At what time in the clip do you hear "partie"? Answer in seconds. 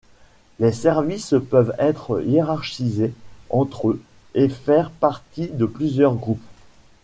4.89-5.47